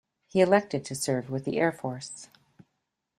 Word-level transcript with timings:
He 0.25 0.41
elected 0.41 0.83
to 0.85 0.95
serve 0.95 1.29
with 1.29 1.45
the 1.45 1.59
Air 1.59 1.71
Force. 1.71 2.29